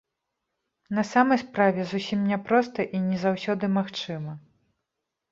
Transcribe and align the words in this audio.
На 0.99 1.01
самай 1.09 1.39
справе, 1.41 1.83
зусім 1.91 2.23
няпроста 2.31 2.85
і 2.99 3.01
не 3.09 3.17
заўсёды 3.25 3.69
магчыма. 3.77 4.33